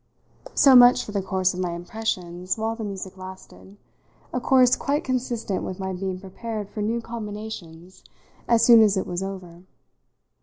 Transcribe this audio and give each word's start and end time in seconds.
So 0.55 0.75
much 0.75 1.05
for 1.05 1.11
the 1.11 1.21
course 1.21 1.53
of 1.53 1.59
my 1.59 1.73
impressions 1.73 2.57
while 2.57 2.75
the 2.75 2.83
music 2.83 3.17
lasted 3.17 3.77
a 4.33 4.41
course 4.41 4.75
quite 4.75 5.03
consistent 5.03 5.63
with 5.63 5.77
my 5.79 5.93
being 5.93 6.19
prepared 6.19 6.69
for 6.71 6.81
new 6.81 7.01
combinations 7.01 8.03
as 8.47 8.63
soon 8.65 8.81
as 8.81 8.97
it 8.97 9.05
was 9.05 9.21
over. 9.21 9.61